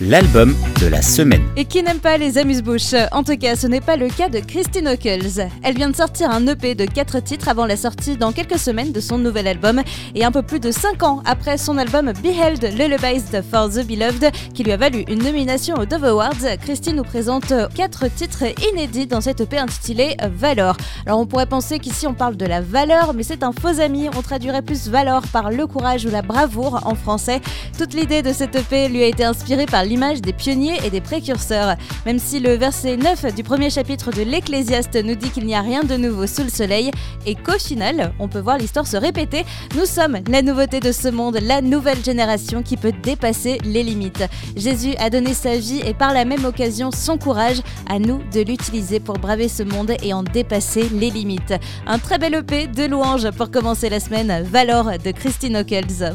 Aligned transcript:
l'album 0.00 0.54
de 0.80 0.86
la 0.86 1.02
semaine. 1.02 1.42
Et 1.56 1.64
qui 1.64 1.82
n'aime 1.82 1.98
pas 1.98 2.16
les 2.16 2.38
amuse-bouches? 2.38 2.94
En 3.12 3.22
tout 3.22 3.36
cas, 3.36 3.56
ce 3.56 3.66
n'est 3.66 3.80
pas 3.80 3.96
le 3.96 4.08
cas 4.08 4.28
de 4.28 4.40
Christine 4.40 4.88
Ockles. 4.88 5.48
Elle 5.62 5.76
vient 5.76 5.90
de 5.90 5.96
sortir 5.96 6.30
un 6.30 6.46
EP 6.46 6.74
de 6.74 6.84
4 6.84 7.20
titres 7.20 7.48
avant 7.48 7.66
la 7.66 7.76
sortie 7.76 8.16
dans 8.16 8.32
quelques 8.32 8.58
semaines 8.58 8.92
de 8.92 9.00
son 9.00 9.18
nouvel 9.18 9.46
album. 9.46 9.82
Et 10.14 10.24
un 10.24 10.32
peu 10.32 10.42
plus 10.42 10.60
de 10.60 10.70
5 10.70 11.02
ans 11.02 11.22
après 11.24 11.58
son 11.58 11.78
album 11.78 12.12
Beheld 12.22 12.62
Lullabies 12.76 13.42
for 13.50 13.68
the 13.68 13.86
Beloved, 13.86 14.30
qui 14.54 14.64
lui 14.64 14.72
a 14.72 14.76
valu 14.76 15.04
une 15.08 15.22
nomination 15.22 15.76
aux 15.76 15.86
Dove 15.86 16.04
Awards, 16.04 16.58
Christine 16.62 16.96
nous 16.96 17.02
présente 17.02 17.52
4 17.74 18.08
titres 18.14 18.44
inédits 18.72 19.06
dans 19.06 19.20
cet 19.20 19.40
EP 19.40 19.58
intitulé 19.58 20.16
Valor. 20.38 20.76
Alors 21.06 21.20
on 21.20 21.26
pourrait 21.26 21.46
penser 21.46 21.78
qu'ici 21.78 22.06
on 22.06 22.14
parle 22.14 22.36
de 22.36 22.46
la 22.46 22.60
valeur, 22.60 23.14
mais 23.14 23.22
c'est 23.22 23.42
un 23.42 23.52
faux 23.52 23.80
ami. 23.80 24.08
On 24.16 24.22
traduirait 24.22 24.62
plus 24.62 24.88
valor 24.88 25.22
par 25.32 25.50
le 25.50 25.66
courage 25.66 26.04
ou 26.06 26.10
la 26.10 26.22
bravoure 26.22 26.80
en 26.84 26.94
français. 26.94 27.40
Toute 27.78 27.94
l'idée 27.94 28.22
de 28.22 28.32
cet 28.32 28.56
EP 28.56 28.88
lui 28.88 29.02
a 29.02 29.06
été 29.06 29.24
inspirée 29.24 29.66
par 29.66 29.81
l'image 29.84 30.20
des 30.20 30.32
pionniers 30.32 30.78
et 30.84 30.90
des 30.90 31.00
précurseurs. 31.00 31.76
Même 32.06 32.18
si 32.18 32.40
le 32.40 32.54
verset 32.54 32.96
9 32.96 33.34
du 33.34 33.42
premier 33.42 33.70
chapitre 33.70 34.10
de 34.10 34.22
l'Ecclésiaste 34.22 34.96
nous 35.02 35.14
dit 35.14 35.30
qu'il 35.30 35.46
n'y 35.46 35.54
a 35.54 35.60
rien 35.60 35.84
de 35.84 35.96
nouveau 35.96 36.26
sous 36.26 36.42
le 36.42 36.48
soleil 36.48 36.90
et 37.26 37.34
qu'au 37.34 37.58
final, 37.58 38.12
on 38.18 38.28
peut 38.28 38.40
voir 38.40 38.58
l'histoire 38.58 38.86
se 38.86 38.96
répéter, 38.96 39.44
nous 39.76 39.86
sommes 39.86 40.18
la 40.28 40.42
nouveauté 40.42 40.80
de 40.80 40.92
ce 40.92 41.08
monde, 41.08 41.38
la 41.42 41.60
nouvelle 41.60 42.02
génération 42.04 42.62
qui 42.62 42.76
peut 42.76 42.92
dépasser 43.02 43.58
les 43.64 43.82
limites. 43.82 44.24
Jésus 44.56 44.94
a 44.98 45.10
donné 45.10 45.34
sa 45.34 45.56
vie 45.56 45.82
et 45.84 45.94
par 45.94 46.12
la 46.12 46.24
même 46.24 46.44
occasion 46.44 46.90
son 46.90 47.18
courage, 47.18 47.62
à 47.88 47.98
nous 47.98 48.20
de 48.32 48.40
l'utiliser 48.40 49.00
pour 49.00 49.18
braver 49.18 49.48
ce 49.48 49.62
monde 49.62 49.92
et 50.02 50.12
en 50.12 50.22
dépasser 50.22 50.88
les 50.92 51.10
limites. 51.10 51.54
Un 51.86 51.98
très 51.98 52.18
bel 52.18 52.34
EP 52.34 52.66
de 52.66 52.84
louanges 52.84 53.30
pour 53.30 53.50
commencer 53.50 53.88
la 53.88 54.00
semaine, 54.00 54.44
Valor 54.50 54.90
de 55.04 55.10
Christine 55.10 55.56
Ockels 55.56 56.14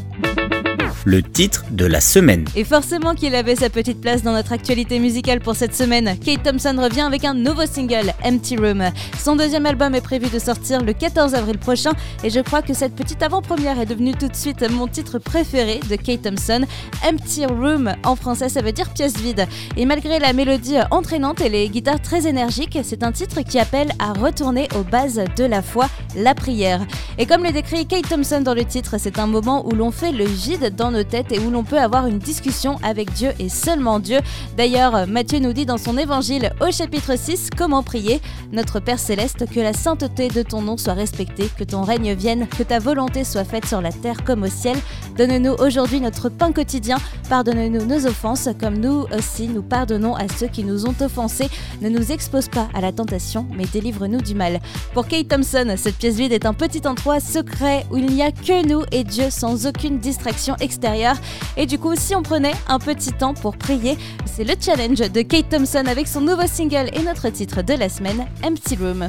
le 1.08 1.22
titre 1.22 1.64
de 1.70 1.86
la 1.86 2.02
semaine. 2.02 2.44
Et 2.54 2.64
forcément 2.64 3.14
qu'il 3.14 3.34
avait 3.34 3.56
sa 3.56 3.70
petite 3.70 3.98
place 3.98 4.22
dans 4.22 4.32
notre 4.32 4.52
actualité 4.52 4.98
musicale 4.98 5.40
pour 5.40 5.56
cette 5.56 5.74
semaine. 5.74 6.18
Kate 6.22 6.42
Thompson 6.42 6.76
revient 6.78 7.00
avec 7.00 7.24
un 7.24 7.32
nouveau 7.32 7.64
single, 7.64 8.12
Empty 8.22 8.58
Room. 8.58 8.84
Son 9.18 9.34
deuxième 9.34 9.64
album 9.64 9.94
est 9.94 10.02
prévu 10.02 10.28
de 10.28 10.38
sortir 10.38 10.82
le 10.82 10.92
14 10.92 11.34
avril 11.34 11.56
prochain 11.56 11.92
et 12.22 12.28
je 12.28 12.40
crois 12.40 12.60
que 12.60 12.74
cette 12.74 12.94
petite 12.94 13.22
avant-première 13.22 13.80
est 13.80 13.86
devenue 13.86 14.12
tout 14.12 14.28
de 14.28 14.36
suite 14.36 14.70
mon 14.70 14.86
titre 14.86 15.18
préféré 15.18 15.80
de 15.88 15.96
Kate 15.96 16.20
Thompson. 16.20 16.66
Empty 17.02 17.46
Room 17.46 17.90
en 18.04 18.14
français 18.14 18.50
ça 18.50 18.60
veut 18.60 18.72
dire 18.72 18.90
pièce 18.90 19.16
vide. 19.16 19.46
Et 19.78 19.86
malgré 19.86 20.18
la 20.18 20.34
mélodie 20.34 20.76
entraînante 20.90 21.40
et 21.40 21.48
les 21.48 21.70
guitares 21.70 22.02
très 22.02 22.26
énergiques, 22.26 22.78
c'est 22.82 23.02
un 23.02 23.12
titre 23.12 23.40
qui 23.40 23.58
appelle 23.58 23.92
à 23.98 24.12
retourner 24.12 24.68
aux 24.78 24.84
bases 24.84 25.22
de 25.38 25.44
la 25.44 25.62
foi, 25.62 25.88
la 26.16 26.34
prière. 26.34 26.86
Et 27.16 27.24
comme 27.24 27.44
le 27.44 27.52
décrit 27.52 27.86
Kate 27.86 28.10
Thompson 28.10 28.42
dans 28.42 28.54
le 28.54 28.66
titre, 28.66 28.96
c'est 28.98 29.18
un 29.18 29.26
moment 29.26 29.66
où 29.66 29.70
l'on 29.70 29.90
fait 29.90 30.12
le 30.12 30.26
vide 30.26 30.74
dans 30.76 30.90
nos 30.90 30.97
têtes 31.02 31.32
et 31.32 31.38
où 31.38 31.50
l'on 31.50 31.64
peut 31.64 31.78
avoir 31.78 32.06
une 32.06 32.18
discussion 32.18 32.76
avec 32.82 33.12
Dieu 33.12 33.30
et 33.38 33.48
seulement 33.48 33.98
Dieu. 34.00 34.18
D'ailleurs, 34.56 35.06
Matthieu 35.06 35.38
nous 35.38 35.52
dit 35.52 35.66
dans 35.66 35.78
son 35.78 35.96
évangile 35.98 36.52
au 36.60 36.70
chapitre 36.70 37.16
6 37.16 37.50
comment 37.56 37.82
prier 37.82 38.20
Notre 38.52 38.80
Père 38.80 38.98
céleste, 38.98 39.44
que 39.52 39.60
la 39.60 39.72
sainteté 39.72 40.28
de 40.28 40.42
ton 40.42 40.62
nom 40.62 40.76
soit 40.76 40.94
respectée, 40.94 41.48
que 41.56 41.64
ton 41.64 41.82
règne 41.82 42.14
vienne, 42.14 42.46
que 42.46 42.62
ta 42.62 42.78
volonté 42.78 43.24
soit 43.24 43.44
faite 43.44 43.66
sur 43.66 43.80
la 43.80 43.92
terre 43.92 44.24
comme 44.24 44.42
au 44.42 44.48
ciel. 44.48 44.76
Donne-nous 45.18 45.54
aujourd'hui 45.54 46.00
notre 46.00 46.28
pain 46.28 46.52
quotidien. 46.52 46.96
Pardonne-nous 47.28 47.84
nos 47.84 48.06
offenses, 48.06 48.48
comme 48.60 48.78
nous 48.78 49.04
aussi 49.12 49.48
nous 49.48 49.62
pardonnons 49.62 50.14
à 50.14 50.28
ceux 50.28 50.46
qui 50.46 50.62
nous 50.62 50.86
ont 50.86 50.94
offensés. 51.00 51.50
Ne 51.82 51.88
nous 51.88 52.12
expose 52.12 52.46
pas 52.46 52.68
à 52.72 52.80
la 52.80 52.92
tentation, 52.92 53.44
mais 53.56 53.64
délivre-nous 53.64 54.20
du 54.20 54.36
mal. 54.36 54.60
Pour 54.94 55.08
Kate 55.08 55.26
Thompson, 55.26 55.74
cette 55.76 55.96
pièce 55.96 56.14
vide 56.14 56.30
est 56.30 56.46
un 56.46 56.54
petit 56.54 56.86
endroit 56.86 57.18
secret 57.18 57.84
où 57.90 57.96
il 57.96 58.06
n'y 58.06 58.22
a 58.22 58.30
que 58.30 58.64
nous 58.64 58.84
et 58.92 59.02
Dieu 59.02 59.24
sans 59.30 59.66
aucune 59.66 59.98
distraction 59.98 60.54
extérieure. 60.60 61.16
Et 61.56 61.66
du 61.66 61.80
coup, 61.80 61.96
si 61.96 62.14
on 62.14 62.22
prenait 62.22 62.54
un 62.68 62.78
petit 62.78 63.12
temps 63.12 63.34
pour 63.34 63.56
prier, 63.56 63.98
c'est 64.24 64.44
le 64.44 64.54
challenge 64.60 65.00
de 65.00 65.22
Kate 65.22 65.48
Thompson 65.48 65.82
avec 65.88 66.06
son 66.06 66.20
nouveau 66.20 66.46
single 66.46 66.90
et 66.92 67.02
notre 67.02 67.28
titre 67.30 67.62
de 67.62 67.74
la 67.74 67.88
semaine, 67.88 68.24
Empty 68.44 68.76
Room 68.76 69.08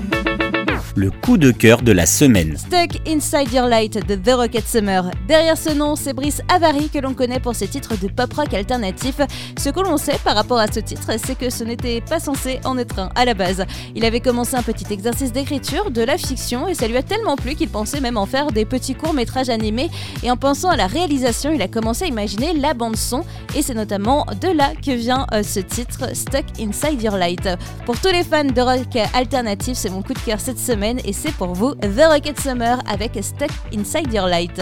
le 0.96 1.12
coup 1.12 1.38
de 1.38 1.52
cœur 1.52 1.82
de 1.82 1.92
la 1.92 2.06
semaine. 2.06 2.58
Stuck 2.58 3.08
Inside 3.08 3.54
Your 3.54 3.68
Light 3.68 4.06
de 4.06 4.16
The 4.16 4.36
Rocket 4.36 4.68
Summer. 4.68 5.10
Derrière 5.28 5.58
ce 5.58 5.70
nom, 5.70 5.96
c'est 5.96 6.14
Brice 6.14 6.42
Avary 6.54 6.90
que 6.90 7.00
l'on 7.00 7.14
connaît 7.14 7.40
pour 7.40 7.56
ses 7.56 7.68
titres 7.68 7.98
de 7.98 8.08
pop 8.08 8.34
rock 8.34 8.54
alternatif. 8.54 9.16
Ce 9.58 9.70
que 9.70 9.80
l'on 9.80 9.98
sait 9.98 10.18
par 10.24 10.36
rapport 10.36 10.60
à 10.60 10.68
ce 10.68 10.80
titre, 10.80 11.12
c'est 11.24 11.38
que 11.38 11.50
ce 11.50 11.64
n'était 11.64 12.02
pas 12.02 12.20
censé 12.20 12.60
en 12.66 12.78
être 12.78 13.00
un 13.00 13.10
à 13.16 13.26
la 13.26 13.34
base. 13.34 13.66
Il 13.96 14.04
avait 14.04 14.20
commencé 14.20 14.56
un 14.56 14.64
petit 14.64 14.92
exercice 14.92 15.32
d'écriture, 15.32 15.92
de 15.92 16.02
la 16.02 16.18
fiction, 16.18 16.68
et 16.68 16.74
ça 16.74 16.88
lui 16.88 16.98
a 16.98 17.04
tellement 17.04 17.36
plu 17.36 17.56
qu'il 17.56 17.70
pensait 17.70 18.02
même 18.02 18.18
en 18.18 18.26
faire 18.26 18.52
des 18.52 18.66
petits 18.66 18.96
courts-métrages 18.96 19.50
animés. 19.50 19.90
Et 20.24 20.31
en 20.31 20.38
pensant 20.38 20.70
à 20.70 20.76
la 20.76 20.88
réalisation, 20.88 21.52
il 21.52 21.62
a 21.62 21.68
commencé 21.68 22.06
à 22.06 22.08
imaginer 22.08 22.54
la 22.54 22.74
bande-son, 22.74 23.24
et 23.56 23.62
c'est 23.62 23.74
notamment 23.74 24.26
de 24.42 24.50
là 24.50 24.74
que 24.76 24.92
vient 24.92 25.28
euh, 25.34 25.44
ce 25.44 25.60
titre, 25.60 26.14
Stuck 26.14 26.46
Inside 26.60 27.02
Your 27.02 27.16
Light. 27.16 27.48
Pour 27.86 28.00
tous 28.00 28.12
les 28.12 28.24
fans 28.24 28.44
de 28.44 28.62
rock 28.62 28.98
alternatif, 29.14 29.78
c'est 29.78 29.90
mon 29.90 30.02
coup 30.02 30.14
de 30.14 30.20
cœur 30.20 30.38
cette 30.39 30.59
semaine 30.59 31.00
et 31.05 31.13
c'est 31.13 31.33
pour 31.33 31.53
vous 31.53 31.75
The 31.75 32.05
Rocket 32.09 32.39
Summer 32.39 32.79
avec 32.88 33.17
Stuck 33.22 33.51
Inside 33.73 34.13
Your 34.13 34.27
Light 34.27 34.61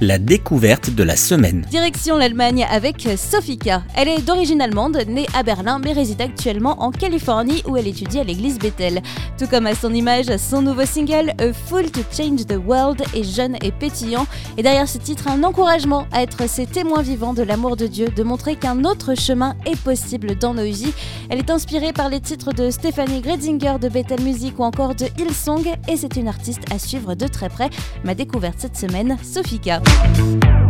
la 0.00 0.18
découverte 0.18 0.90
de 0.90 1.02
la 1.02 1.16
semaine. 1.16 1.66
Direction 1.70 2.16
l'Allemagne 2.16 2.66
avec 2.70 3.08
Sofika. 3.16 3.82
Elle 3.96 4.08
est 4.08 4.22
d'origine 4.22 4.60
allemande, 4.60 4.98
née 5.08 5.26
à 5.34 5.42
Berlin 5.42 5.80
mais 5.82 5.92
réside 5.92 6.20
actuellement 6.20 6.82
en 6.82 6.90
Californie 6.90 7.62
où 7.66 7.76
elle 7.76 7.88
étudie 7.88 8.18
à 8.18 8.24
l'église 8.24 8.58
Bethel. 8.58 9.02
Tout 9.38 9.46
comme 9.46 9.66
à 9.66 9.74
son 9.74 9.92
image, 9.92 10.36
son 10.36 10.62
nouveau 10.62 10.84
single 10.84 11.32
A 11.38 11.52
Fool 11.52 11.90
to 11.90 12.00
Change 12.16 12.46
the 12.46 12.58
World 12.64 13.02
est 13.14 13.24
jeune 13.24 13.56
et 13.62 13.72
pétillant 13.72 14.26
et 14.56 14.62
derrière 14.62 14.88
ce 14.88 14.98
titre 14.98 15.28
un 15.28 15.42
encouragement 15.42 16.06
à 16.12 16.22
être 16.22 16.48
ses 16.48 16.66
témoins 16.66 17.02
vivants 17.02 17.34
de 17.34 17.42
l'amour 17.42 17.76
de 17.76 17.86
Dieu, 17.86 18.08
de 18.08 18.22
montrer 18.22 18.56
qu'un 18.56 18.84
autre 18.84 19.14
chemin 19.14 19.54
est 19.66 19.80
possible 19.80 20.36
dans 20.38 20.54
nos 20.54 20.64
vies. 20.64 20.92
Elle 21.28 21.38
est 21.38 21.50
inspirée 21.50 21.92
par 21.92 22.08
les 22.08 22.20
titres 22.20 22.52
de 22.52 22.70
Stéphanie 22.70 23.20
Gredinger 23.20 23.76
de 23.80 23.88
Bethel 23.88 24.20
Music 24.20 24.58
ou 24.58 24.64
encore 24.64 24.94
de 24.94 25.06
Hillsong 25.18 25.66
et 25.88 25.96
c'est 25.96 26.16
une 26.16 26.28
artiste 26.28 26.62
à 26.72 26.78
suivre 26.78 27.14
de 27.14 27.26
très 27.26 27.48
près. 27.48 27.70
Ma 28.04 28.14
découverte 28.14 28.56
cette 28.58 28.76
semaine, 28.76 29.16
Sofika. 29.22 29.82
Música 29.88 30.67